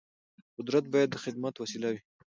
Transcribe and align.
قدرت 0.57 0.85
باید 0.93 1.09
د 1.11 1.15
خدمت 1.23 1.53
وسیله 1.57 1.87
وي 1.91 2.01